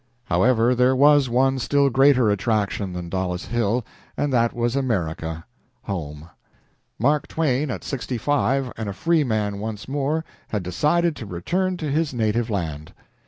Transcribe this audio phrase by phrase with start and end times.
[0.23, 3.85] However, there was one still greater attraction than Dollis Hill,
[4.17, 5.45] and that was America
[5.83, 6.27] home.
[6.97, 11.77] Mark Twain at sixty five and a free man once more had decided to return
[11.77, 12.95] to his native land.